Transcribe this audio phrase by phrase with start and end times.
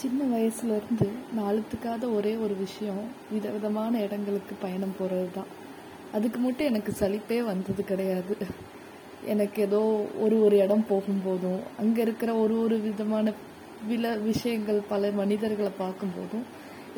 [0.00, 3.04] சின்ன வயசுலேருந்து நான் அழுத்துக்காத ஒரே ஒரு விஷயம்
[3.34, 5.48] விதவிதமான இடங்களுக்கு பயணம் போகிறது தான்
[6.16, 8.34] அதுக்கு மட்டும் எனக்கு சலிப்பே வந்தது கிடையாது.
[9.32, 9.80] எனக்கு ஏதோ
[10.24, 13.32] ஒரு ஒரு இடம் போகும்போதும் அங்கே இருக்கிற ஒரு ஒரு விதமான
[13.88, 16.46] வில விஷயங்கள் பல மனிதர்களை பார்க்கும்போதும்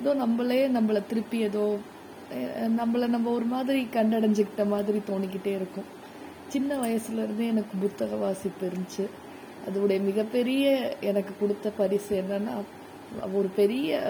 [0.00, 1.64] ஏதோ நம்மளே நம்மளை திருப்பி ஏதோ
[2.80, 5.88] நம்மளை நம்ம ஒரு மாதிரி கண்டடைஞ்சிக்கிட்ட மாதிரி தோணிக்கிட்டே இருக்கும்.
[6.48, 9.06] சின்ன வயசுலேருந்தே எனக்கு புத்தக வாசிப்பு இருந்துச்சு.
[9.66, 10.66] அதோடைய மிகப்பெரிய
[11.10, 12.54] எனக்கு கொடுத்த பரிசு என்னன்னா
[13.38, 14.00] ஒரு பெரிய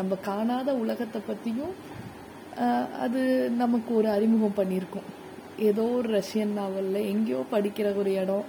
[0.00, 1.74] நம்ம காணாத உலகத்தை பற்றியும்
[3.04, 3.20] அது
[3.62, 5.08] நமக்கு ஒரு அறிமுகம் பண்ணியிருக்கும்.
[5.68, 8.48] ஏதோ ஒரு ரஷ்யன் நாவலில் எங்கேயோ படிக்கிற ஒரு இடம்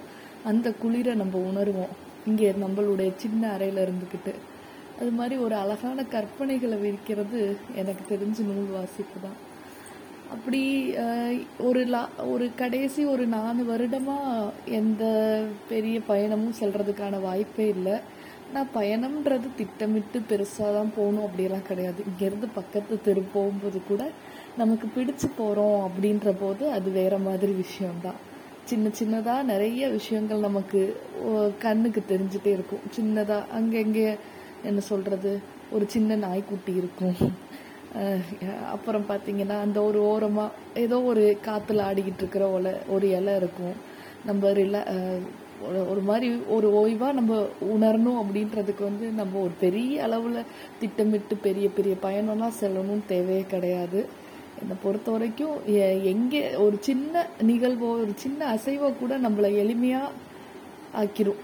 [0.49, 1.94] அந்த குளிரை நம்ம உணர்வோம்.
[2.30, 4.34] இங்கே நம்மளுடைய சின்ன அறையில் இருந்துக்கிட்டு.
[4.99, 7.39] அது மாதிரி ஒரு அழகான கற்பனைகளை விரிக்கிறது
[7.81, 9.39] எனக்கு தெரிஞ்ச நூல் வாசிப்பு தான்.
[10.33, 10.61] அப்படி
[11.67, 12.02] ஒரு லா
[12.33, 15.03] ஒரு கடைசி ஒரு நாலு வருடமாக எந்த
[15.72, 17.95] பெரிய பயணமும் செல்றதுக்கான வாய்ப்பே இல்லை.
[18.55, 21.99] நான் பயணம்ன்றது திட்டமிட்டு பெருசாக தான் போகணும் அப்படியெல்லாம் கிடையாது.
[22.09, 24.02] இங்கேருந்து பக்கத்து தெரு போகும்போது கூட
[24.61, 28.19] நமக்கு பிடிச்சு போகிறோம் அப்படின்ற போது அது வேற மாதிரி விஷயம்தான்.
[28.69, 30.81] சின்ன சின்னதாக நிறைய விஷயங்கள் நமக்கு
[31.66, 32.83] கண்ணுக்கு தெரிஞ்சுட்டே இருக்கும்.
[32.97, 34.08] சின்னதாக அங்கங்கே
[34.69, 35.31] என்ன சொல்கிறது
[35.75, 37.17] ஒரு சின்ன நாய்க்குட்டி இருக்கும்.
[38.75, 43.75] அப்புறம் பார்த்தீங்கன்னா அந்த ஒரு ஓரமாக ஏதோ ஒரு காற்றுல ஆடிக்கிட்டு இருக்கிற ஒலை ஒரு இலை இருக்கும்.
[44.30, 44.81] நம்ம ரிலா
[45.70, 50.44] ஒரு- ஒரு மாதிரி ஒரு ஓய்வாக நம்ம உணரணும் அப்படின்றதுக்கு வந்து நம்ம ஒரு பெரிய அளவில்
[50.80, 54.06] திட்டமிட்டு பெரிய பெரிய பயணம்லாம் செல்லணும்னு தேவையே கிடையாது.
[54.59, 60.09] என்னை பொறுத்த வரைக்கும் எ- எங்கே ஒரு சின்ன நிகழ்வோ ஒரு சின்ன அசைவோ கூட நம்மளை எளிமையாக
[61.02, 61.39] ஆக்கிரும்.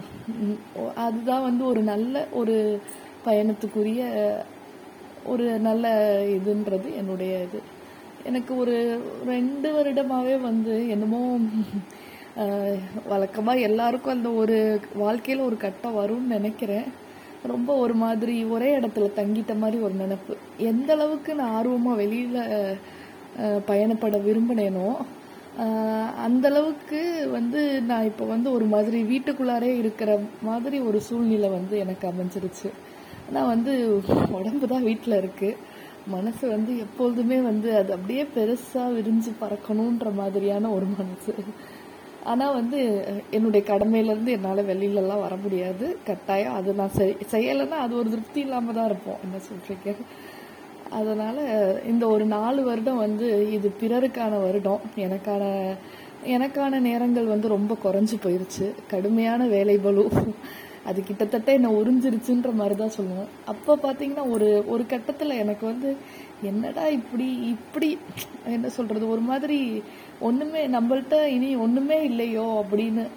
[0.96, 2.80] அதுதான் வந்து ஒரு நல்ல ஒரு
[3.26, 4.32] பயணத்துக்குரிய
[5.26, 7.76] ஒரு நல்ல இதுன்றது என்னுடைய இது.
[8.26, 11.38] எனக்கு ஒரு ரெண்டு வருடமாகவே வந்து என்னமோ
[13.12, 14.58] வழக்கமாக எல்லாருக்கும் அந்த ஒரு
[15.04, 16.88] வாழ்க்கையில் ஒரு கட்டம் வரும்னு நினைக்கிறேன்.
[17.54, 20.34] ரொம்ப ஒரு மாதிரி ஒரே இடத்துல தங்கிட்ட மாதிரி ஒரு நினப்பு.
[20.72, 22.42] எந்த அளவுக்கு நான் ஆர்வமாக வெளியில்
[23.70, 24.90] பயணப்பட விரும்பினேனோ
[26.26, 27.00] அந்தளவுக்கு
[27.36, 30.12] வந்து நான் இப்போ வந்து ஒரு மாதிரி வீட்டுக்குள்ளாரே இருக்கிற
[30.50, 32.70] மாதிரி ஒரு சூழ்நிலை வந்து எனக்கு அமைஞ்சிருச்சு.
[33.28, 33.74] ஆனால் வந்து
[34.40, 35.60] உடம்பு தான் வீட்டில் இருக்குது
[36.16, 41.34] மனசு வந்து எப்பொழுதுமே வந்து அது அப்படியே பெருசாக விரிஞ்சு பறக்கணுன்ற மாதிரியான ஒரு மனசு.
[42.32, 42.80] ஆனால் வந்து
[43.38, 45.86] என்னுடைய கடமையிலேருந்து என்னால் வெளியிலலாம் வர முடியாது.
[46.10, 49.22] கட்டாயம் அது நான் செய் செய்யலைன்னா அது ஒரு திருப்தி இல்லாமல் தான் இருப்போம்.
[49.26, 49.94] என்ன சொல்கிறீங்க
[51.00, 51.42] அதனால்
[51.92, 53.28] இந்த ஒரு நாலு வருடம் வந்து
[53.58, 54.84] இது பிறருக்கான வருடம்.
[55.08, 55.44] எனக்கான
[56.36, 58.66] எனக்கான நேரங்கள் வந்து ரொம்ப குறைஞ்சி போயிருச்சு.
[58.94, 60.06] கடுமையான வேலை பலு
[60.90, 63.32] அது கிட்டத்தட்ட என்னை உறிஞ்சிருச்சுன்ற மாதிரி தான் சொல்லுவேன்.
[63.52, 65.90] அப்போ பார்த்தீங்கன்னா ஒரு ஒரு கட்டத்தில் எனக்கு வந்து
[66.50, 67.90] என்னடா இப்படி இப்படி
[68.56, 69.60] என்ன சொல்கிறது ஒரு மாதிரி
[70.20, 73.08] ஒன்றுமே நம்மள்ட்ட இனி ஒன்றுமே இல்லையோ அப்படின்னு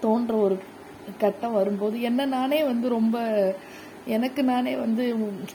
[0.00, 0.58] தோன்ற ஒரு
[1.18, 3.16] கட்டம் வரும்போது என்ன நானே வந்து ரொம்ப
[4.06, 5.08] எனக்கு நானே வந்து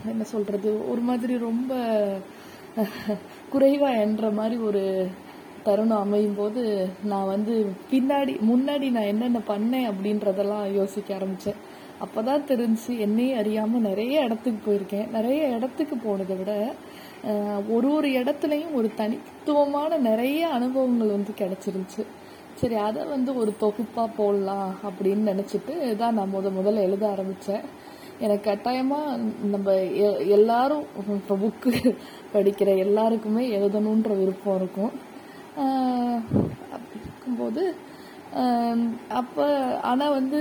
[0.06, 1.72] என்ன சொல்கிறது ஒரு மாதிரி ரொம்ப
[3.54, 4.84] குறைவா என்ற மாதிரி ஒரு
[5.64, 11.60] தருணம் அமையும் போது நான் வந்து பின்னாடி முன்னாடி நான் என்னென்ன பண்ணேன் அப்படின்றதெல்லாம் யோசிக்க ஆரம்பித்தேன்
[12.00, 15.12] அப்போ தான் தெரிஞ்சு என்னையே அறியாமல் நிறைய இடத்துக்கு போயிருக்கேன்.
[15.12, 16.52] நிறைய இடத்துக்கு போனதை விட
[17.70, 22.04] ஒரு ஒரு இடத்துலையும் ஒரு தனித்துவமான நிறைய அனுபவங்கள் வந்து கிடச்சிருந்துச்சு.
[22.56, 27.66] சரி அதை வந்து ஒரு தொகுப்பாக போடலாம் அப்படின்னு நினச்சிட்டு தான் நான் முத முதல்ல எழுத ஆரம்பித்தேன்
[28.20, 30.86] எனக்கு கட்டாயமாக நம்ம எ- எல்லாரும்
[31.18, 31.72] இப்போ புக்கு
[32.34, 34.94] படிக்கிற எல்லாருக்குமே எழுதணுன்ற விருப்பம் இருக்கும்.
[36.72, 37.64] அப்படி இருக்கும்போது
[39.20, 39.46] அப்போ
[39.90, 40.40] ஆனால் வந்து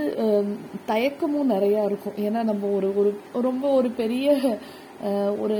[0.91, 2.16] தயக்கமும் நிறையா இருக்கும்.
[2.26, 3.10] ஏன்னா நம்ம ஒரு ஒரு
[3.48, 4.34] ரொம்ப ஒரு பெரிய
[5.44, 5.58] ஒரு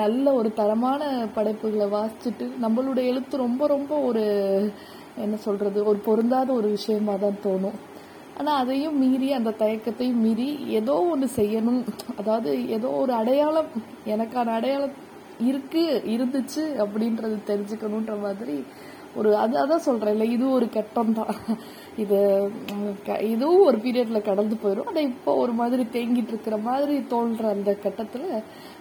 [0.00, 1.02] நல்ல ஒரு தரமான
[1.36, 4.24] படைப்புகளை வாசிச்சுட்டு நம்மளுடைய எழுத்து ரொம்ப ரொம்ப ஒரு
[5.24, 7.78] என்ன சொல்கிறது ஒரு பொருந்தாத ஒரு விஷயமா தான் தோணும்.
[8.38, 10.48] ஆனால் அதையும் மீறி அந்த தயக்கத்தையும் மீறி
[10.80, 11.82] ஏதோ ஒன்று செய்யணும்.
[12.20, 13.70] அதாவது ஏதோ ஒரு அடையாளம்
[14.14, 14.96] எனக்கான அடையாளம்
[15.48, 18.56] இருக்குது இருந்துச்சு அப்படின்றது தெரிஞ்சுக்கணுன்ற மாதிரி
[19.14, 21.32] ஒரு அது அதான் சொல்கிறேன் இல்லை இது ஒரு கட்டம் தான்
[21.96, 22.18] இது
[23.06, 27.72] க- இதுவும் ஒரு பீரியடில் கடந்து போயிடும் ஆனால் இப்போ ஒரு மாதிரி தேங்கிட்டு இருக்கிற மாதிரி தோன்ற அந்த
[27.76, 28.28] கட்டத்தில்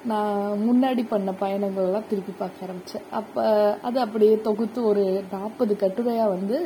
[0.06, 3.45] நான் முன்னாடி பண்ண பயணங்கள்லாம் திருப்பி பார்க்க ஆரம்பித்தேன் அப்போ
[3.81, 6.59] அது அப்படியே தொகுத்து ஒரு நாற்பது கட்டுரையாக வந்து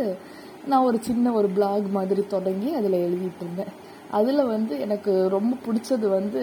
[0.67, 3.73] நான் ஒரு சின்ன ஒரு பிளாக் மாதிரி தொடங்கி அதில் எழுதிட்டு இருந்தேன்.
[4.11, 6.41] அதில் வந்து எனக்கு ரொம்ப பிடிச்சது வந்து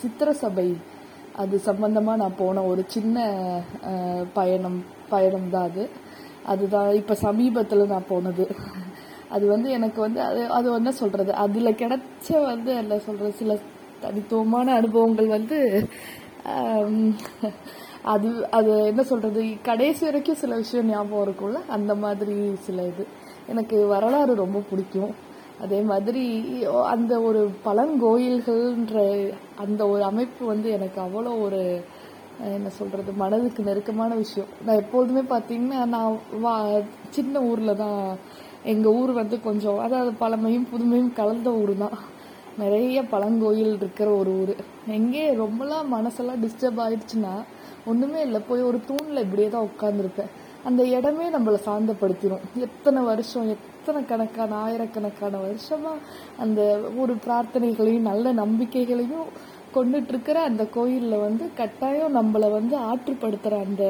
[0.00, 0.66] சித்திர சபை
[1.34, 3.16] அது சம்மந்தமாக நான் போன ஒரு சின்ன
[4.34, 4.78] பயணம்
[5.10, 5.84] பயணம் தான் அது.
[6.52, 8.44] அதுதான் இப்போ சமீபத்தில் நான் போனது.
[9.28, 13.52] அது வந்து எனக்கு வந்து அது அது என்ன சொல்கிறது அதில் கிடைச்ச வந்து என்ன சொல்கிறது சில
[14.02, 15.58] தனித்துவமான அனுபவங்கள் வந்து
[18.12, 21.60] அது அது என்ன சொல்கிறது கடைசி வரைக்கும் சில விஷயம் ஞாபகம் இருக்கும்ல?
[21.68, 22.36] அந்த மாதிரி
[22.66, 23.04] சில இது.
[23.48, 25.12] எனக்கு வரலாறு ரொம்ப பிடிக்கும்.
[25.64, 26.22] அதே மாதிரி
[26.92, 29.00] அந்த ஒரு பழங்கோயில்கள்ன்ற
[29.64, 31.60] அந்த ஒரு அமைப்பு வந்து எனக்கு அவ்வளோ ஒரு
[32.56, 34.48] என்ன சொல்கிறது மனதுக்கு நெருக்கமான விஷயம்.
[34.66, 36.54] நான் எப்போதுமே பார்த்தீங்கன்னா நான் வா
[37.16, 38.00] சின்ன ஊரில் தான்
[38.72, 41.96] எங்கள் ஊர் வந்து கொஞ்சம் அதாவது பழமையும் புதுமையும் கலந்த ஊர் தான்.
[42.62, 44.54] நிறைய பழங்கோயில் இருக்கிற ஒரு ஊர்.
[44.98, 47.34] எங்கே ரொம்பலாம் மனசெல்லாம் டிஸ்டர்ப் ஆயிடுச்சுன்னா
[47.90, 48.40] ஒன்றுமே இல்லை.
[48.48, 50.32] போய் ஒரு தூணில் இப்படியே தான் உட்காந்துருப்பேன்
[50.68, 55.94] அந்த இடமே நம்மளை சாந்தப்படுத்திடும் எத்தனை வருஷம் எத்தனை கணக்கான ஆயிரக்கணக்கான வருஷமா
[56.42, 56.60] அந்த
[57.02, 59.32] ஒரு பிரார்த்தனைகளையும் நல்ல நம்பிக்கைகளையும்
[59.76, 63.84] கொண்டுட்டு இருக்கிற அந்த கோயிலில் வந்து கட்டாயம் நம்மளை வந்து ஆற்றுப்படுத்துகிற அந்த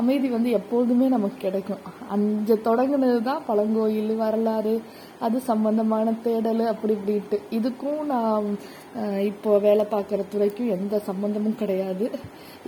[0.00, 1.82] அமைதி வந்து எப்பொழுதுமே நமக்கு கிடைக்கும்.
[2.14, 4.72] அஞ்சு தொடங்கினது தான் பழங்கோயில் வரலாறு
[5.26, 7.38] அது சம்பந்தமான தேடல் அப்படி இப்படின்ட்டு.
[7.58, 8.46] இதுக்கும் நான்
[9.30, 12.08] இப்போ வேலை பார்க்குற துறைக்கும் எந்த சம்பந்தமும் கிடையாது.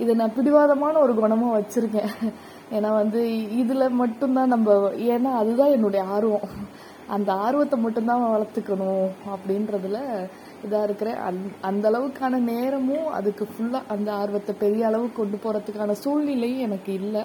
[0.03, 2.13] இதை நான் பிடிவாதமான ஒரு குணமாக வச்சுருக்கேன்.
[2.71, 3.21] ஏன்னா வந்து
[3.57, 6.49] இதில் மட்டும்தான் நம்ம ஏன்னா அதுதான் என்னுடைய ஆர்வம்.
[7.07, 9.99] அந்த ஆர்வத்தை மட்டும்தான் வளர்த்துக்கணும் அப்படின்றதுல
[10.65, 11.15] இதாக இருக்கிறேன்.
[11.15, 17.23] அந் அந்த அளவுக்கான நேரமும் அதுக்கு ஃபுல்லாக அந்த ஆர்வத்தை பெரிய அளவுக்கு கொண்டு போகிறதுக்கான சூழ்நிலையும் எனக்கு இல்லை.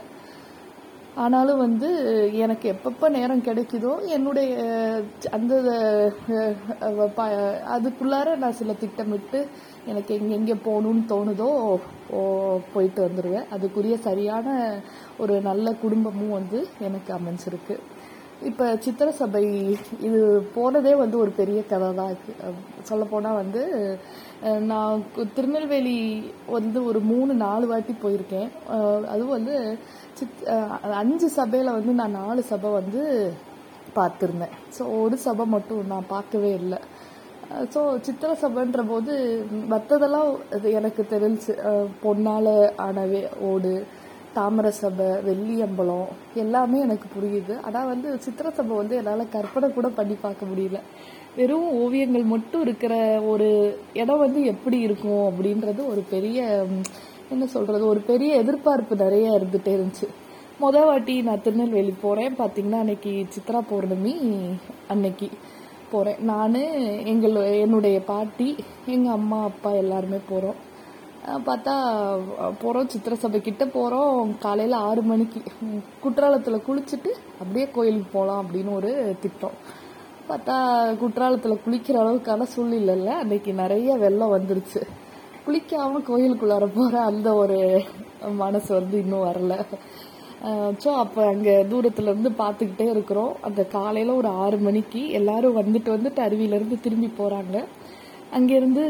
[1.15, 1.89] ஆனாலும் வந்து
[2.33, 4.53] எனக்கு எப்பப்போ நேரம் கிடைக்குதோ என்னுடைய
[5.31, 5.55] அந்த
[7.15, 7.29] ப-
[7.73, 9.47] அதுக்குள்ளார நான் சில திட்டமிட்டு
[9.87, 11.77] எனக்கு எங்கெங்கே போகணும்னு தோணுதோ
[12.73, 14.77] போயிட்டு வந்துடுவேன் அதுக்குரிய சரியான
[15.19, 17.79] ஒரு நல்ல குடும்பமும் வந்து எனக்கு அமைஞ்சிருக்கு.
[18.51, 19.43] இப்போ சித்திர சபை
[20.07, 20.21] இது
[20.57, 22.15] போனதே வந்து ஒரு பெரிய கதை தான்
[22.89, 23.63] சொல்லப்போனால் வந்து
[24.71, 25.03] நான்
[25.37, 25.99] திருநெல்வேலி
[26.57, 28.49] வந்து ஒரு மூணு நாலு வாட்டி போயிருக்கேன்.
[29.13, 29.57] அதுவும் வந்து
[30.19, 30.43] சித்
[31.03, 33.03] அஞ்சு சபையில் வந்து நான் நாலு சபை வந்து
[33.99, 34.57] பார்த்துருந்தேன்.
[34.77, 36.81] ஸோ ஒரு சபை மட்டும் நான் பார்க்கவே இல்லை.
[37.73, 39.15] ஸோ சித்திர சபைன்ற போது
[39.73, 41.55] மற்றதெல்லாம் அது எனக்கு தெரிஞ்சு
[42.05, 42.55] பொன்னால்
[42.87, 43.75] ஆனவே ஓடு.
[44.37, 46.09] தாமர சபை வெள்ளியம்பலம்
[46.43, 47.55] எல்லாமே எனக்கு புரியுது.
[47.67, 50.81] ஆனால் வந்து சித்திர சபை வந்து என்னால் கற்பனை கூட பண்ணி பார்க்க முடியல.
[51.37, 52.95] வெறும் ஓவியங்கள் மட்டும் இருக்கிற
[53.33, 53.49] ஒரு
[54.03, 56.41] இடம் வந்து எப்படி இருக்கும் அப்படின்றது ஒரு பெரிய
[57.35, 60.09] என்ன சொல்கிறது ஒரு பெரிய எதிர்பார்ப்பு நிறைய இருந்துகிட்டே இருந்துச்சு.
[60.63, 64.15] முத வாட்டி நான் திருநெல்வேலி போகிறேன் பார்த்தீங்கன்னா அன்னைக்கு சித்ரா பௌர்ணமி
[64.95, 65.29] அன்னைக்கு
[65.93, 66.61] போகிறேன் நான்
[67.13, 68.49] எங்கள் என்னுடைய பாட்டி
[68.95, 70.61] எங்கள் அம்மா அப்பா எல்லாருமே போகிறோம்
[71.49, 71.75] பார்த்தா
[72.63, 75.41] போகிறோம் சித்திர சபை கிட்ட போகிறோம் காலையில் ஆறு மணிக்கு.
[76.03, 77.11] குற்றாலத்தில் குளிச்சுட்டு
[77.41, 78.91] அப்படியே கோயிலுக்கு போகலாம் அப்படின்னு ஒரு
[79.23, 79.57] திட்டம்.
[80.29, 80.57] பார்த்தா
[81.03, 84.83] குற்றாலத்தில் குளிக்கிற அளவுக்கான சூழ்நிலையில் அன்றைக்கி அன்னைக்கு நிறைய வெள்ளம் வந்துருச்சு.
[85.47, 87.59] குளிக்காமல் கோயிலுக்குள்ளார போகிற அந்த ஒரு
[88.43, 89.55] மனசு வந்து இன்னும் வரல.
[90.83, 93.35] ஸோ அப்போ அங்கே தூரத்துலேருந்து பார்த்துக்கிட்டே இருக்கிறோம்.
[93.49, 97.59] அந்த காலையில் ஒரு ஆறு மணிக்கு எல்லாரும் வந்துட்டு வந்துட்டு அருவியிலேருந்து திரும்பி போகிறாங்க
[98.39, 98.85] அங்கேருந்து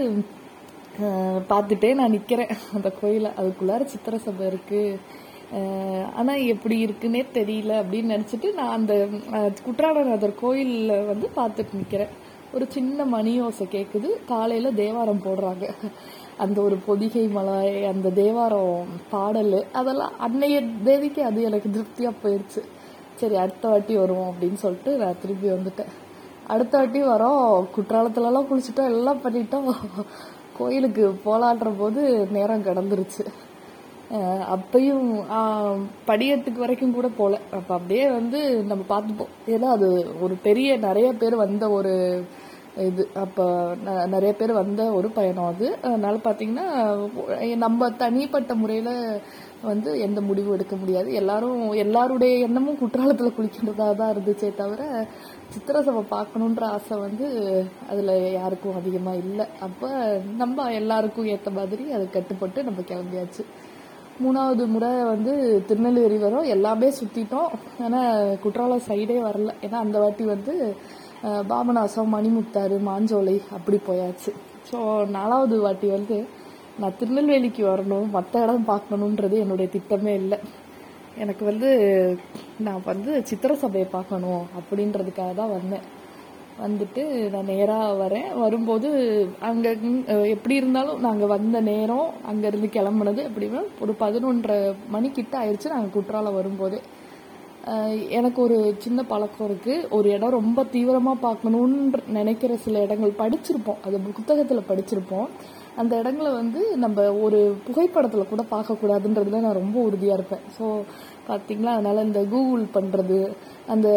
[1.50, 4.98] பார்த்துட்டே நான் நிற்கிறேன் அந்த கோயிலை அதுக்குள்ளார சித்திர சபை இருக்குது
[6.18, 8.94] ஆனால் எப்படி இருக்குன்னே தெரியல அப்படின்னு நினச்சிட்டு நான் அந்த
[9.66, 12.12] குற்றாலநாதர் கோயிலில் வந்து பார்த்துட்டு நிற்கிறேன்
[12.54, 15.66] ஒரு சின்ன மணி ஓசை கேட்குது காலையில் தேவாரம் போடுறாங்க.
[16.42, 22.62] அந்த ஒரு பொதிகை மலை அந்த தேவாரம் பாடல் அதெல்லாம் அன்னைய தேதிக்கு அது எனக்கு திருப்தியாக போயிடுச்சு
[23.20, 25.92] சரி அடுத்த வாட்டி வருவோம் அப்படின்னு சொல்லிட்டு நான் திருப்பி வந்துட்டேன்.
[26.46, 27.66] அடுத்த வாட்டி வரோம்.
[27.76, 28.92] குற்றாலத்துலலாம் குளிச்சுட்டோம்.
[28.94, 29.70] எல்லாம் பண்ணிட்டோம்.
[30.62, 33.26] கோயிலுக்கு போலான்ற போது நேரம் கடந்துருச்சு.
[34.54, 35.24] அப்பையும்
[36.06, 39.48] படியத்துக்கு வரைக்கும் கூட போகல அப்போ அப்படியே வந்து நம்ம பார்த்துப்போம்.
[39.48, 42.24] ஏன்னா அது ஒரு பெரிய நிறைய பேர் வந்த ஒரு
[42.76, 43.08] இது.
[43.14, 45.76] அப்போ ந- நிறைய பேர் வந்த ஒரு பயணம் அது.
[45.82, 49.20] அதனால பார்த்தீங்கன்னா நம்ம தனிப்பட்ட முறையில்
[49.70, 51.08] வந்து எந்த முடிவும் எடுக்க முடியாது.
[51.20, 54.82] எல்லாரும் எல்லாருடைய எண்ணமும் குற்றாலத்தில் குளிக்கின்றதாக தான் இருந்துச்சே தவிர
[55.54, 57.26] சித்திர சபை பார்க்கணுன்ற ஆசை வந்து
[57.90, 59.46] அதில் யாருக்கும் அதிகமாக இல்லை.
[59.66, 59.90] அப்போ
[60.42, 63.44] நம்ம எல்லாருக்கும் ஏற்ற மாதிரி அது கட்டுப்பட்டு நம்ம கிளம்பியாச்சு.
[64.24, 65.32] மூணாவது முறை வந்து
[65.68, 66.50] திருநெல்வேலி வரும்.
[66.56, 67.52] எல்லாமே சுற்றிட்டோம்
[67.84, 69.52] ஆனால் குற்றாலம் சைடே வரல.
[69.66, 70.54] ஏன்னா அந்த வாட்டி வந்து
[71.50, 74.30] பாபநாசம் மணிமுத்தாறு மாஞ்சோலை அப்படி போயாச்சு.
[74.68, 74.78] ஸோ
[75.16, 76.16] நாலாவது வாட்டி வந்து
[76.80, 80.38] நான் திருநெல்வேலிக்கு வரணும் மற்ற இடம் பார்க்கணுன்றது என்னுடைய திட்டமே இல்லை.
[81.22, 81.70] எனக்கு வந்து
[82.66, 85.84] நான் வந்து சித்திர சபையை பார்க்கணும் அப்படின்றதுக்காக தான் வந்தேன்.
[86.64, 87.02] வந்துட்டு
[87.34, 88.30] நான் நேராக வரேன்.
[88.42, 88.88] வரும்போது
[89.48, 89.70] அங்கே
[90.34, 94.58] எப்படி இருந்தாலும் நாங்கள் வந்த நேரம் அங்கேருந்து கிளம்புனது எப்படின்னா ஒரு பதினொன்றரை
[94.96, 96.80] மணிக்கிட்ட ஆயிடுச்சு நாங்கள் குற்றாலம் வரும்போதே.
[98.18, 103.82] எனக்கு ஒரு சின்ன பழக்கம் இருக்குது ஒரு இடம் ரொம்ப தீவிரமாக பார்க்கணுன்ற நினைக்கிற சில இடங்கள் படிச்சிருப்போம்.
[103.86, 105.28] அது புத்தகத்தில் படிச்சிருப்போம்.
[105.80, 110.44] அந்த இடங்களை வந்து நம்ம ஒரு புகைப்படத்தில் கூட பார்க்கக்கூடாதுன்றதுல நான் ரொம்ப உறுதியாக இருப்பேன்.
[110.56, 110.64] ஸோ
[111.28, 113.18] பார்த்தீங்களா அதனால் இந்த கூகுள் பண்ணுறது
[113.72, 113.88] அந்த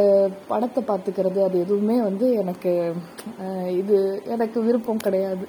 [0.51, 2.71] படத்தை பார்த்துக்கிறது அது எதுவுமே வந்து எனக்கு
[3.81, 3.97] இது
[4.35, 5.45] எனக்கு விருப்பம் கிடையாது.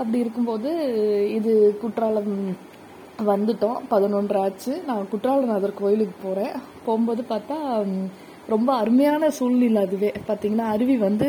[0.00, 0.70] அப்படி இருக்கும்போது
[1.38, 2.34] இது குற்றாலம்
[3.30, 3.80] வந்துட்டோம்.
[3.94, 4.74] பதினொன்று ஆச்சு.
[4.90, 6.54] நான் குற்றாலநாதர் கோயிலுக்கு போகிறேன்
[6.86, 7.58] போகும்போது பார்த்தா
[8.48, 10.12] ரொம்ப அருமையான சூழ்நிலை அதுவே.
[10.28, 11.26] பார்த்தீங்கன்னா அருவி வந்து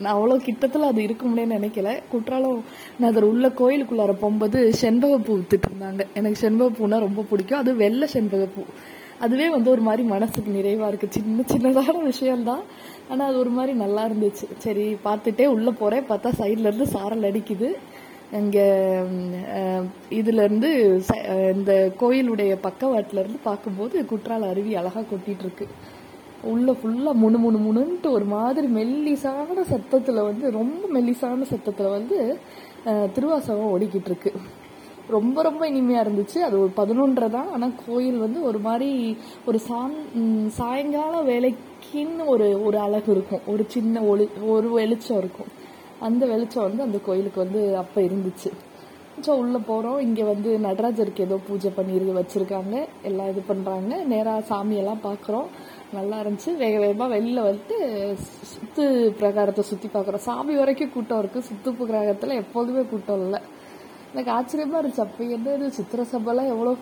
[0.00, 1.90] நான் அவ்வளோ கிட்டத்தில் அது இருக்க முடியும்னு நினைக்கல.
[2.12, 2.60] குற்றாலம்
[3.00, 6.02] நான் உள்ள கோயிலுக்குள்ளார போகும்போது செண்பகப்பூ வித்துட்டு இருந்தாங்க.
[6.14, 7.58] எனக்கு செண்பகப்பூனா ரொம்ப பிடிக்கும்.
[7.58, 8.64] அது வெள்ளை செண்பகப்பூ.
[9.24, 12.62] அதுவே வந்து ஒரு மாதிரி மனசுக்கு நிறைவாக இருக்குது சின்ன சின்னதான விஷயம்தான்.
[13.10, 14.46] ஆனால் அது ஒரு மாதிரி நல்லா இருந்துச்சு.
[14.58, 17.70] சரி பார்த்துட்டே உள்ளே போகிறேன் பார்த்தா சைட்லேருந்து சாரல் அடிக்குது.
[18.40, 18.66] இங்கே
[20.18, 20.68] இதுலேருந்து
[21.56, 26.00] இந்த கோயிலுடைய பக்கவாட்டிலேருந்து பார்க்கும்போது குற்றால அருவி அழகாக கொட்டிகிட்ருக்கு இருக்கு.
[26.50, 32.18] உள்ள ஃபுல்லாக முணு முணு முணுன்ட்டு ஒரு மாதிரி மெல்லிசான சத்தத்தில் வந்து ரொம்ப மெல்லிசான சத்தத்தில் வந்து
[33.14, 34.32] திருவாசகம் ஓடிக்கிட்டு இருக்கு
[35.14, 36.38] ரொம்ப ரொம்ப இனிமையாக இருந்துச்சு.
[36.46, 37.48] அது ஒரு பதினொன்றரை தான்.
[37.54, 38.90] ஆனால் கோயில் வந்து ஒரு மாதிரி
[39.48, 39.96] ஒரு சாங்
[40.58, 43.42] சாயங்கால வேலைக்குன்னு ஒரு ஒரு அழகு இருக்கும்.
[43.52, 45.50] ஒரு சின்ன ஒளி ஒரு வெளிச்சம் இருக்கும்.
[46.08, 48.52] அந்த வெளிச்சம் வந்து அந்த கோயிலுக்கு வந்து அப்போ இருந்துச்சு.
[49.24, 52.76] ஸோ உள்ளே போகிறோம் இங்கே வந்து நடராஜருக்கு ஏதோ பூஜை பண்ணி வச்சுருக்காங்க.
[53.08, 55.48] எல்லாம் இது பண்ணுறாங்க நேராக சாமியெல்லாம் பார்க்குறோம்
[55.98, 56.52] நல்லா இருந்துச்சு.
[56.62, 57.78] வேக வேகமாக வெளியில் வந்துட்டு
[58.52, 58.84] சுத்து
[59.20, 60.24] பிரகாரத்தை சுற்றி பார்க்குறோம்.
[60.28, 63.40] சாமி வரைக்கும் கூட்டம் இருக்குது சுத்து பிரகாரத்தில் எப்போதுமே கூட்டம் இல்லை.
[64.12, 65.04] எனக்கு ஆச்சரியமாக இருந்துச்சு.
[65.06, 65.68] அப்போ என்ன இது?
[65.78, 66.72] சித்திர சபைலாம் எவ்வளோ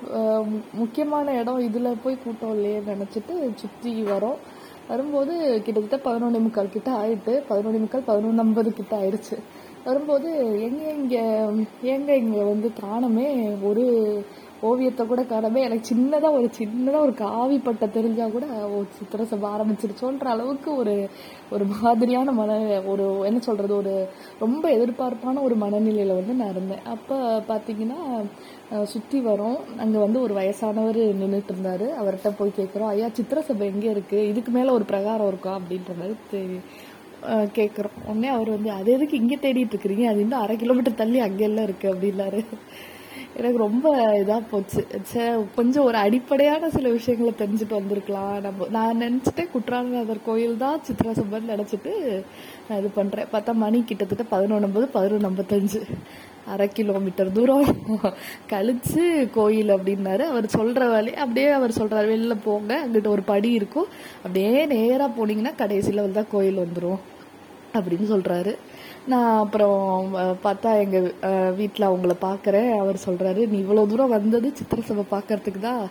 [0.83, 1.61] முக்கியமான இடம்.
[1.69, 4.41] இதில் போய் கூட்டம் இல்லையே நினச்சிட்டு சுற்றி வரோம்.
[4.91, 9.37] வரும்போது கிட்டத்தட்ட பதினொன்று முக்கால் கிட்ட ஆயிட்டு பதினொன்று முக்கால் பதினொன்று ஐம்பது கிட்ட ஆயிடுச்சு
[9.85, 10.31] வரும்போது
[10.67, 11.23] எங்கே இங்கே
[11.93, 13.29] ஏங்க இங்கே வந்து காணமே
[13.69, 13.85] ஒரு
[14.61, 19.51] ஓவியத்தை கூட காணமே எனக்கு சின்னதாக ஒரு சின்னதாக ஒரு காவி பட்டை தெரிஞ்சால் கூட ஓ சித்திர சபை
[19.51, 20.95] ஆரம்பிச்சிருச்சோன்ற அளவுக்கு ஒரு
[21.51, 22.51] ஒரு மாதிரியான மன
[22.87, 23.95] ஒரு என்ன சொல்கிறது ஒரு
[24.39, 26.85] ரொம்ப எதிர்பார்ப்பான ஒரு மனநிலையில் வந்து நான் இருந்தேன்.
[26.87, 27.17] அப்போ
[27.49, 28.01] பார்த்தீங்கன்னா
[28.85, 29.59] சுற்றி வரோம்.
[29.79, 34.51] அங்கே வந்து ஒரு வயசானவர் நின்றுட்டு இருந்தார் அவர்கிட்ட போய் கேட்குறோம் ஐயா சித்திர சபை எங்கே இருக்குது இதுக்கு
[34.51, 35.59] மேலே ஒரு பிரகாரம் இருக்கா?
[35.59, 36.63] அப்படின்ற மாதிரி தெரி-
[37.57, 40.05] கேட்குறோம் உடனே அவர் வந்து அது எதுக்கு இங்கே தேடிட்டு இருக்கிறீங்க?
[40.13, 42.41] அது இன்னும் அரை கிலோமீட்டர் தள்ளி அங்கெல்லாம் இருக்குது அப்படின்னாரு.
[43.41, 43.89] எனக்கு ரொம்ப
[44.21, 44.81] இதாக போச்சு.
[45.11, 45.23] சே
[45.59, 48.35] கொஞ்சம் ஒரு அடிப்படையான சில விஷயங்களை தெரிஞ்சுட்டு வந்திருக்கலாம்.
[48.47, 51.93] நம்ம நான் நினச்சிட்டேன் குற்றாலநாதர் கோயில் தான் சித்ரா சம்பன் நினச்சிட்டு
[52.67, 55.81] நான் இது பண்ணுறேன் பார்த்தா மணி கிட்டத்தட்ட பதினொன்பது பதினொன்று ஐம்பத்தஞ்சு
[56.53, 57.71] அரை கிலோமீட்டர் தூரம்.
[58.53, 59.05] கழிச்சு
[59.39, 60.25] கோயில் அப்படின்னாரு.
[60.33, 62.73] அவர் சொல்கிற வேலையை அப்படியே அவர் சொல்கிறார் வெளில போங்க.
[62.85, 63.89] அங்கிட்ட ஒரு படி இருக்கும்.
[64.25, 67.01] அப்படியே நேராக போனீங்கன்னா கடைசியில் வந்து தான் கோயில் வந்துடும்
[67.79, 68.55] அப்படின்னு சொல்கிறாரு
[69.09, 70.15] நான் அப்புறம்
[70.45, 71.07] பார்த்தா எங்கள்
[71.59, 75.85] வீட்டில் அவங்கள பார்க்குறேன் அவர் சொல்கிறாரு நீ இவ்வளோ தூரம் வந்தது சித்திர சபை பாக்குறதுக்கு தான்.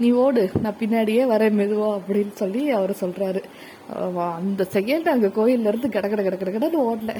[0.00, 3.40] நீ ஓடு நான் பின்னாடியே வரேன் மெதுவா அப்படின்னு சொல்லி அவர் சொல்கிறாரு
[4.38, 7.12] அந்த செகண்ட் அங்கே கோயில்ல இருந்து கட கட கட கடன்னு ஓடல.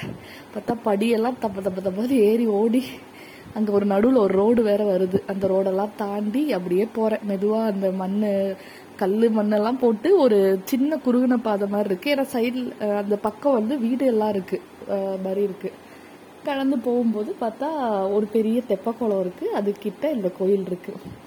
[0.55, 2.83] பார்த்தா படியெல்லாம் தப்ப தப்ப தப்பாது ஏறி ஓடி
[3.59, 5.19] அங்கே ஒரு நடுவில் ஒரு ரோடு வேற வருது.
[5.33, 8.19] அந்த ரோடெல்லாம் தாண்டி அப்படியே போகிறேன் மெதுவாக அந்த மண்
[9.01, 10.39] கல் மண்ணெல்லாம் போட்டு ஒரு
[10.71, 12.69] சின்ன குறுகின பாதை மாதிரி இருக்குது ஏன்னா சைடில்
[13.03, 14.63] அந்த பக்கம் வந்து வீடு எல்லாம் இருக்குது
[15.25, 15.81] மாதிரி இருக்குது
[16.49, 17.69] கடந்து போகும்போது பார்த்தா
[18.17, 21.23] ஒரு பெரிய தெப்பக்குளம் இருக்குது அதுக்கிட்ட இந்த கோயில் இருக்குது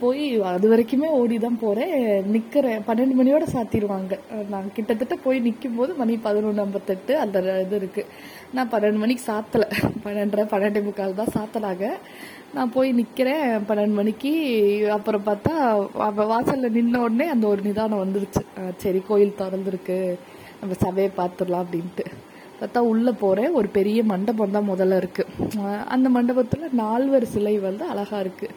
[0.00, 1.92] போய் அது வரைக்குமே ஓடி தான் போகிறேன்
[2.34, 4.14] நிற்கிறேன் பன்னெண்டு மணியோட சாத்திடுவாங்க.
[4.52, 8.10] நான் கிட்டத்தட்ட போய் நிற்கும் போது மணி பதினொன்று ஐம்பத்தெட்டு அந்த இது இருக்குது
[8.56, 9.68] நான் பன்னெண்டு மணிக்கு சாத்தலை.
[10.06, 11.92] பன்னெண்டரை பன்னெண்டே முக்கால் தான் சாத்தலாங்க
[12.56, 14.34] நான் போய் நிற்கிறேன் பன்னெண்டு மணிக்கு
[14.98, 15.54] அப்புறம் பார்த்தா
[16.08, 18.44] அவ வாசலில் நின்ன உடனே அந்த ஒரு நிதானம் வந்துருச்சு.
[18.84, 20.00] சரி கோயில் திறந்துருக்கு.
[20.62, 22.06] நம்ம சபையை பார்த்துடலாம் அப்படின்ட்டு.
[22.58, 28.22] பார்த்தா உள்ளே போகிறேன் ஒரு பெரிய மண்டபம் தான் முதல்ல இருக்குது அந்த மண்டபத்தில் நால்வர் சிலை வந்து அழகாக
[28.24, 28.56] இருக்குது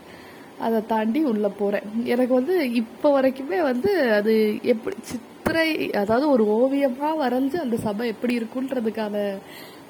[0.68, 4.34] அதை தாண்டி உள்ளே போகிறேன் எனக்கு வந்து இப்போ வரைக்குமே வந்து அது
[4.74, 5.70] எப்படி சித்திரை
[6.01, 9.15] அதாவது ஒரு ஓவியமாக வரைஞ்சு அந்த சபை எப்படி இருக்குன்றதுக்கான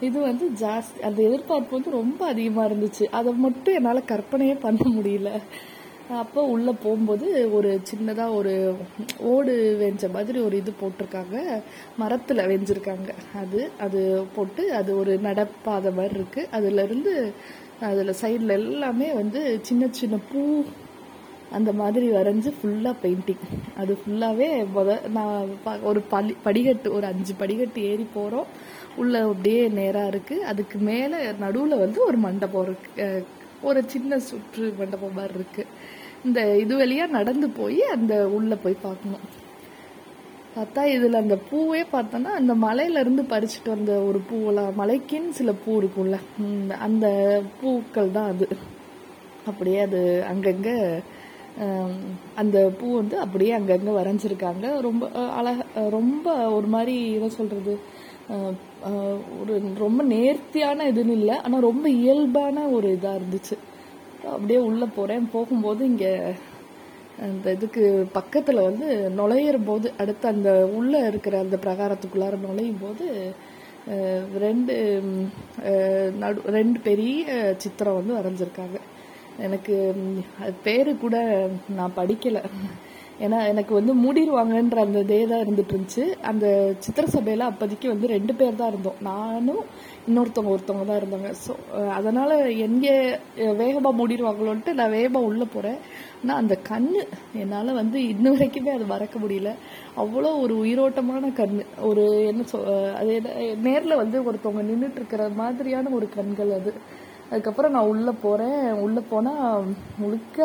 [0.08, 3.06] இது வந்து ஜாஸ்தி அந்த எதிர்பார்ப்பு வந்து ரொம்ப அதிகமாக இருந்துச்சு.
[3.18, 5.30] அதை மட்டும் என்னால் கற்பனையே பண்ண முடியல.
[6.18, 8.54] அப்போ உள்ள போகும்போது ஒரு சின்னதாக ஒரு
[9.28, 11.36] ஓடு வெஞ்ச மாதிரி ஒரு இது போட்டிருக்காங்க.
[11.98, 13.10] மரத்தில் வெஞ்சிருக்காங்க.
[13.36, 14.00] அது அது
[14.36, 17.14] போட்டு அது ஒரு நடப்பாதை மாதிரி இருக்குது அதுலேருந்து
[17.82, 20.42] அதில் சைடில் எல்லாமே வந்து சின்ன சின்ன பூ
[21.52, 27.34] அந்த மாதிரி வரைஞ்சி ஃபுல்லாக பெயிண்டிங் அது ஃபுல்லாகவே முத நான் ப- ஒரு படி படிக்கட்டு ஒரு அஞ்சு
[27.34, 28.50] படிக்கட்டு ஏறி போகிறோம்
[28.96, 33.10] உள்ள அப்படியே நேராக இருக்குது அதுக்கு மேலே நடுவில் வந்து ஒரு மண்டபம் இருக்கு.
[33.62, 35.72] ஒரு சின்ன சுற்று மண்டபம் மாதிரி இருக்குது
[36.28, 39.26] இந்த இது வழியாக நடந்து போய் அந்த உள்ளே போய் பார்க்கணும்.
[40.56, 46.18] பார்த்தா இதில் அந்த பூவே பார்த்தோன்னா அந்த மலையிலேருந்து பறிச்சுட்டு வந்த ஒரு பூவெல்லாம் மலைக்குன்னு சில பூ இருக்கும்ல.
[46.88, 47.08] அந்த
[47.60, 48.48] பூக்கள் தான் அது.
[49.52, 50.76] அப்படியே அது அங்கங்கே
[52.42, 54.66] அந்த பூ வந்து அப்படியே அங்கங்கே வரைஞ்சிருக்காங்க.
[54.88, 55.06] ரொம்ப
[55.40, 57.74] அழக ரொம்ப ஒரு மாதிரி என்ன சொல்கிறது
[59.40, 59.54] ஒரு
[59.86, 63.56] ரொம்ப நேர்த்தியான இதுன்னு இல்லை ஆனால் ரொம்ப இயல்பான ஒரு இதாக இருந்துச்சு.
[64.34, 66.14] அப்படியே உள்ளே போகிறேன் போகும்போது இங்கே
[67.26, 67.84] அந்த இதுக்கு
[68.18, 68.88] பக்கத்தில் வந்து
[69.20, 73.06] நுழையிற போது அடுத்து அந்த உள்ளே இருக்கிற அந்த பிரகாரத்துக்குள்ளார நுழையும் போது
[74.46, 74.76] ரெண்டு
[76.22, 77.26] நடு ரெண்டு பெரிய
[77.64, 78.78] சித்திரம் வந்து வரைஞ்சிருக்காங்க.
[79.46, 79.76] எனக்கு
[80.44, 81.18] அது பேரு கூட
[81.78, 82.44] நான் படிக்கலை.
[83.26, 86.04] ஏன்னா எனக்கு வந்து மூடிடுவாங்கன்ற அந்த இதே தான் இருந்துட்டு இருந்துச்சு.
[86.30, 86.46] அந்த
[86.86, 89.02] சித்திர சபையில் அப்போதைக்கு வந்து ரெண்டு பேர் தான் இருந்தோம்.
[89.10, 89.64] நானும்
[90.08, 91.30] இன்னொருத்தவங்க ஒருத்தவங்க தான் இருந்தாங்க.
[91.46, 91.52] ஸோ
[91.98, 92.34] அதனால்
[92.68, 92.94] எங்கே
[93.62, 95.80] வேகமாக மூடிடுவாங்களோன்ட்டு நான் வேகமாக உள்ளே போகிறேன்
[96.22, 96.90] ஆனால் அந்த கண்
[97.42, 99.52] என்னால் வந்து இன்ன வரைக்குமே அது மறக்க முடியல.
[100.04, 101.56] அவ்வளோ ஒரு உயிரோட்டமான கண்
[101.90, 102.60] ஒரு என்ன சொ
[103.02, 103.14] அது
[103.68, 106.74] நேரில் வந்து ஒருத்தவங்க நின்றுட்டு இருக்கிற மாதிரியான ஒரு கண்கள் அது.
[107.30, 109.66] அதுக்கப்புறம் நான் உள்ளே போகிறேன் உள்ளே போனால்
[110.02, 110.40] முழுக்க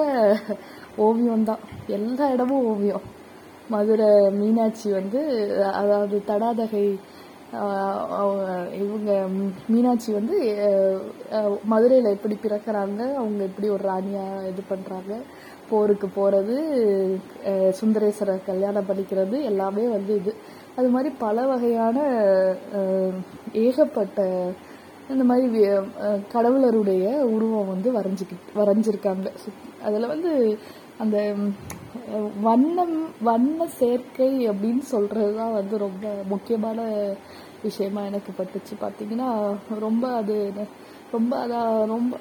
[1.07, 1.63] ஓவியம் தான்.
[1.97, 3.05] எல்லா இடமும் ஓவியம்.
[3.73, 4.09] மதுரை
[4.39, 5.21] மீனாட்சி வந்து
[5.81, 6.87] அதாவது தடாதகை
[8.83, 9.13] இவங்க
[9.73, 10.37] மீனாட்சி வந்து
[11.73, 15.15] மதுரையில் எப்படி பிறக்கிறாங்க அவங்க எப்படி ஒரு ராணியாக இது பண்ணுறாங்க
[15.71, 16.57] போருக்கு போகிறது
[17.81, 20.33] சுந்தரேஸ்வரர் கல்யாணம் பண்ணிக்கிறது எல்லாமே வந்து இது.
[20.79, 21.99] அது மாதிரி பல வகையான
[23.65, 24.21] ஏகப்பட்ட
[25.13, 25.47] இந்த மாதிரி
[26.35, 29.29] கடவுளருடைய உருவம் வந்து வரைஞ்சிக்கிட்டு வரைஞ்சிருக்காங்க.
[29.87, 30.31] அதில் வந்து
[31.03, 31.17] அந்த
[32.47, 32.97] வண்ணம்
[33.29, 36.81] வண்ண சேர்க்கை அப்படின்னு சொல்கிறது தான் வந்து ரொம்ப முக்கியமான
[37.67, 38.75] விஷயமா எனக்கு பட்டுச்சு.
[38.83, 39.29] பார்த்தீங்கன்னா
[39.87, 40.37] ரொம்ப அது
[41.15, 42.15] ரொம்ப அதான் ரொம்ப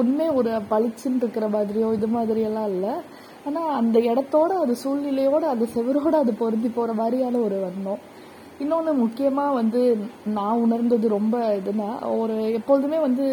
[0.00, 2.94] உண்மை ஒரு பளிச்சுன்னு இருக்கிற மாதிரியோ இது மாதிரியெல்லாம் இல்லை.
[3.48, 8.02] ஆனால் அந்த இடத்தோட அது சூழ்நிலையோடு அது செவரோட அது பொருந்தி போகிற மாதிரியான ஒரு வண்ணம்.
[8.62, 9.80] இன்னொன்று முக்கியமாக வந்து
[10.36, 11.88] நான் உணர்ந்தது ரொம்ப இதுனா
[12.22, 13.24] ஒரு எப்பொழுதுமே வந்து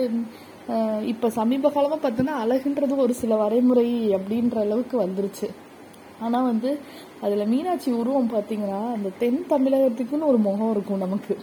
[1.11, 3.87] இப்போ சமீப காலமாக பார்த்தோன்னா அழகுன்றது ஒரு சில வரைமுறை
[4.17, 5.47] அப்படின்ற அளவுக்கு வந்துருச்சு.
[6.25, 6.69] ஆனால் வந்து
[7.25, 11.35] அதில் மீனாட்சி உருவம் பார்த்தீங்கன்னா அந்த தென் தமிழகத்துக்குன்னு ஒரு முகம் இருக்கும் நமக்கு.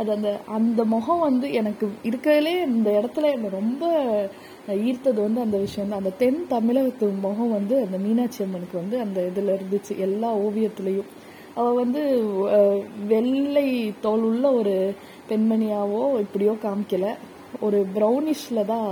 [0.00, 3.84] அது அந்த அந்த முகம் வந்து எனக்கு இருக்கிறதுலே இந்த இடத்துல என்னை ரொம்ப
[4.86, 9.18] ஈர்த்தது வந்து அந்த விஷயம் தான் அந்த தென் தமிழகத்து முகம் வந்து அந்த மீனாட்சி அம்மனுக்கு வந்து அந்த
[9.30, 11.10] இதில் இருந்துச்சு எல்லா ஓவியத்துலேயும்.
[11.58, 12.02] அவள் வந்து
[13.12, 13.68] வெள்ளை
[14.06, 14.74] தோல் உள்ள ஒரு
[15.30, 17.08] பெண்மணியாவோ இப்படியோ காமிக்கல.
[17.60, 18.88] ஒரு ப்ரௌனிஷில் தான்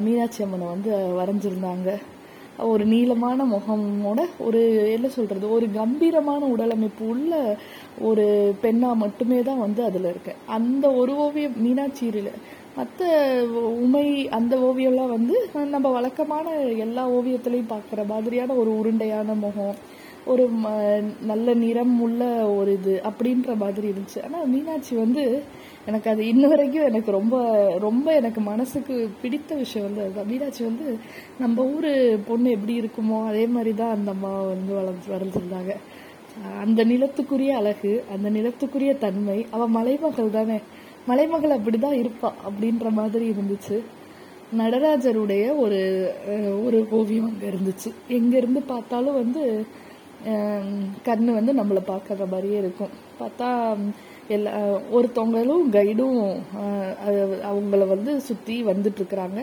[0.00, 1.90] மீனாட்சி அம்மனை வந்து வரைஞ்சிருந்தாங்க.
[2.58, 7.58] ஒரு நீளமான முகமோட ஒரு என்ன சொல்கிறது ஒரு கம்பீரமான உடலமைப்பு உள்ள
[8.00, 10.34] ஒரு பெண்ணாக மட்டுமே தான் வந்து அதில் இருக்கு.
[10.46, 12.30] அந்த ஒரு ஓவியம் மீனாட்சியில்
[12.76, 13.08] மற்ற
[13.56, 19.76] உமை அந்த ஓவியம்லாம் வந்து நம்ம வழக்கமான எல்லா ஓவியத்துலேயும் பார்க்குற மாதிரியான ஒரு உருண்டையான முகம்
[20.32, 20.68] ஒரு ம
[21.30, 22.22] நல்ல நிறம் உள்ள
[22.58, 24.20] ஒரு இது அப்படின்ற மாதிரி இருந்துச்சு.
[24.26, 25.22] ஆனால் மீனாட்சி வந்து
[25.88, 27.36] எனக்கு அது இன்ன வரைக்கும் எனக்கு ரொம்ப
[27.86, 30.28] ரொம்ப எனக்கு மனசுக்கு பிடித்த விஷயம் வந்து அதுதான்.
[30.30, 30.86] மீனாட்சி வந்து
[31.42, 31.90] நம்ம ஊர்
[32.28, 35.74] பொண்ணு எப்படி இருக்குமோ அதே மாதிரி தான் அந்த அம்மா வந்து வளர்ந்து வளர்ந்துருந்தாங்க.
[36.62, 40.58] அந்த நிலத்துக்குரிய அழகு அந்த நிலத்துக்குரிய தன்மை அவள் மலைமகள் தானே.
[41.10, 43.76] மலைமகள் அப்படி தான் இருப்பாள் அப்படின்ற மாதிரி இருந்துச்சு.
[44.60, 45.78] நடராஜருடைய ஒரு
[46.66, 47.90] ஒரு ஓவியம் அங்கே இருந்துச்சு.
[48.18, 49.42] எங்கேருந்து பார்த்தாலும் வந்து
[51.06, 52.92] கண் வந்து நம்மளை பார்க்குற மாதிரியே இருக்கும்.
[53.20, 53.48] பார்த்தா
[54.34, 54.52] எல்லா
[54.96, 56.20] ஒருத்தவங்களும் கைடும்
[57.50, 59.40] அவங்கள வந்து சுற்றி வந்துட்டுருக்குறாங்க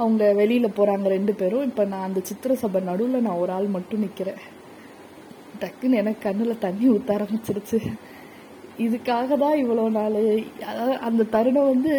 [0.00, 1.66] அவங்க வெளியில் போகிறாங்க ரெண்டு பேரும்.
[1.68, 4.42] இப்போ நான் அந்த சித்திர சபை நடுவில் நான் ஒரு ஆள் மட்டும் நிற்கிறேன்
[5.62, 7.80] டக்குன்னு எனக்கு கண்ணில் தண்ணி ஊற்ற ஆரம்பிச்சிருச்சு.
[8.84, 10.18] இதுக்காக தான் இவ்வளோ நாள்.
[10.70, 11.94] அதாவது அந்த தருணம் வந்து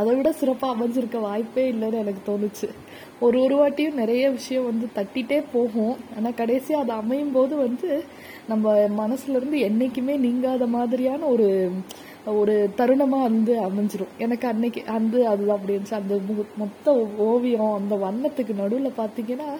[0.00, 2.68] அதை விட சிறப்பாக அமைஞ்சிருக்க வாய்ப்பே இல்லைன்னு எனக்கு தோணுச்சு.
[3.26, 5.96] ஒரு ஒரு வாட்டியும் நிறைய விஷயம் வந்து தட்டிகிட்டே போகும்.
[6.16, 7.90] ஆனால் கடைசியாக அது அமையும் போது வந்து
[8.52, 11.48] நம்ம மனசுலேருந்து என்றைக்குமே நீங்காத மாதிரியான ஒரு
[12.40, 14.14] ஒரு தருணமாக வந்து அமைஞ்சிரும்.
[14.24, 16.16] எனக்கு அன்னைக்கு அந்த அதுதான் அப்படி இருந்துச்சு அந்த
[16.62, 16.94] மொத்த
[17.28, 19.50] ஓவியம் அந்த வண்ணத்துக்கு நடுவில் பார்த்தீங்கன்னா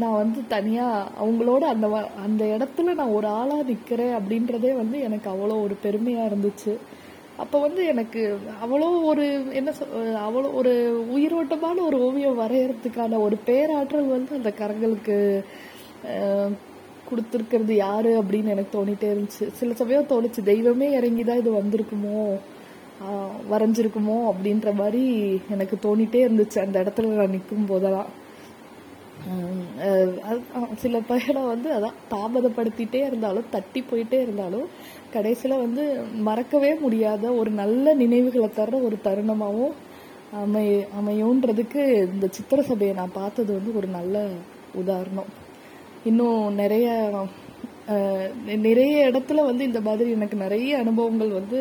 [0.00, 1.86] நான் வந்து தனியாக அவங்களோட அந்த
[2.24, 6.72] அந்த இடத்துல நான் ஒரு ஆளாக நிற்கிறேன் அப்படின்றதே வந்து எனக்கு அவ்வளோ ஒரு பெருமையாக இருந்துச்சு.
[7.42, 8.20] அப்போ வந்து எனக்கு
[8.64, 9.24] அவ்வளோ ஒரு
[9.60, 9.84] என்ன சொ
[10.26, 10.72] அவ்வளோ ஒரு
[11.16, 15.16] உயிரோட்டமான ஒரு ஓவியம் வரைகிறதுக்கான ஒரு பேராற்றல் வந்து அந்த கரங்களுக்கு
[17.10, 19.46] கொடுத்துருக்கிறது யாரு அப்படின்னு எனக்கு தோணிட்டே இருந்துச்சு.
[19.58, 22.20] சில சமயம் தோணுச்சு தெய்வமே இறங்கி தான் இது வந்திருக்குமோ?
[23.52, 24.18] வரைஞ்சிருக்குமோ?
[24.30, 25.02] அப்படின்ற மாதிரி
[25.54, 26.58] எனக்கு தோணிட்டே இருந்துச்சு.
[26.66, 28.10] அந்த இடத்துல நான் நிற்கும் போதெல்லாம்
[30.76, 34.66] சில பேரை வந்து அதான் தாமதப்படுத்திட்டே இருந்தாலும் தட்டி போயிட்டே இருந்தாலும்
[35.12, 35.82] கடைசியில் வந்து
[36.22, 39.74] மறக்கவே முடியாத ஒரு நல்ல நினைவுகளை தர்ற ஒரு தருணமாகவும்
[40.32, 44.28] அமை அமையுன்றதுக்கு இந்த சித்திர சபையை நான் பார்த்தது வந்து ஒரு நல்ல
[44.74, 45.30] உதாரணம்.
[46.04, 46.88] இன்னும் நிறைய
[48.44, 51.58] நிறைய இடத்துல வந்து இந்த மாதிரி எனக்கு நிறைய அனுபவங்கள் வந்து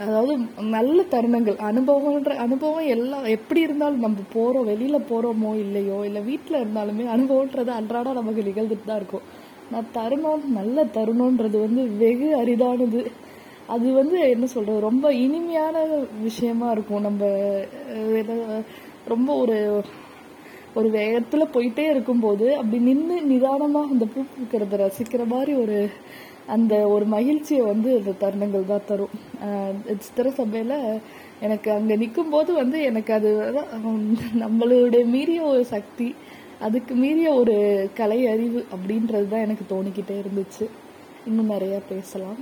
[0.00, 0.34] அதாவது
[0.74, 7.06] நல்ல தருணங்கள் அனுபவம்ன்ற அனுபவம் எல்லாம் எப்படி இருந்தாலும் நம்ம போகிறோம் வெளியில் போகிறோமோ இல்லையோ இல்லை வீட்டில் இருந்தாலுமே
[7.16, 9.26] அனுபவன்றது அன்றாடம் நமக்கு நிகழ்ந்துட்டு தான் இருக்கும்.
[9.72, 13.02] நான் தருணம் நல்ல தருணன்றது வந்து வெகு அரிதானது.
[13.66, 15.76] அது வந்து என்ன சொல்கிறது ரொம்ப இனிமையான
[16.22, 17.04] விஷயமா இருக்கும்.
[17.08, 17.22] நம்ம
[19.12, 19.58] ரொம்ப ஒரு
[20.78, 25.78] ஒரு வேகத்தில் போயிட்டே இருக்கும்போது அப்படி நின்று நிதானமாக அந்த பூ பூக்கிறத ரசிக்கிற மாதிரி ஒரு
[26.54, 29.14] அந்த ஒரு மகிழ்ச்சியை வந்து அந்த தருணங்கள் தான் தரும்.
[30.04, 30.76] சித்திர சபையில்
[31.46, 33.30] எனக்கு அங்கே நிற்கும்போது வந்து எனக்கு அது
[34.44, 36.08] நம்மளுடைய மீறிய ஒரு சக்தி
[36.66, 37.56] அதுக்கு மீறிய ஒரு
[38.00, 40.66] கலை அறிவு அப்படின்றது தான் எனக்கு தோணிக்கிட்டே இருந்துச்சு.
[41.28, 42.40] இன்னும் நிறையா பேசலாம்.